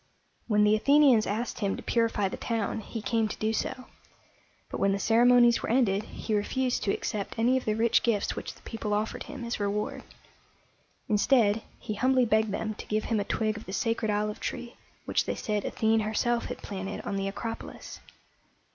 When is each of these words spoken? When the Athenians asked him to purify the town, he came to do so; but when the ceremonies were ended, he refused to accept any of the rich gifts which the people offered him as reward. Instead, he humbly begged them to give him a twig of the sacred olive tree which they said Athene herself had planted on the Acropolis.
When 0.47 0.63
the 0.63 0.75
Athenians 0.75 1.27
asked 1.27 1.59
him 1.59 1.77
to 1.77 1.83
purify 1.83 2.27
the 2.27 2.35
town, 2.35 2.79
he 2.79 3.03
came 3.03 3.27
to 3.27 3.37
do 3.37 3.53
so; 3.53 3.85
but 4.71 4.79
when 4.79 4.93
the 4.93 4.97
ceremonies 4.97 5.61
were 5.61 5.69
ended, 5.69 6.01
he 6.05 6.33
refused 6.33 6.81
to 6.81 6.91
accept 6.91 7.37
any 7.37 7.55
of 7.55 7.65
the 7.65 7.75
rich 7.75 8.01
gifts 8.01 8.35
which 8.35 8.55
the 8.55 8.63
people 8.63 8.95
offered 8.95 9.21
him 9.25 9.45
as 9.45 9.59
reward. 9.59 10.01
Instead, 11.07 11.61
he 11.77 11.93
humbly 11.93 12.25
begged 12.25 12.49
them 12.51 12.73
to 12.79 12.87
give 12.87 13.03
him 13.13 13.19
a 13.19 13.23
twig 13.23 13.57
of 13.57 13.67
the 13.67 13.73
sacred 13.73 14.09
olive 14.09 14.39
tree 14.39 14.75
which 15.05 15.25
they 15.25 15.35
said 15.35 15.65
Athene 15.65 15.99
herself 15.99 16.45
had 16.45 16.63
planted 16.63 17.01
on 17.01 17.15
the 17.15 17.27
Acropolis. 17.27 17.99